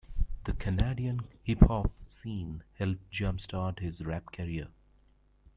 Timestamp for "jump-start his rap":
3.11-4.31